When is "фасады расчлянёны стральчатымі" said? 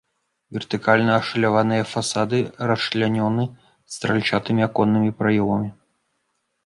1.93-4.61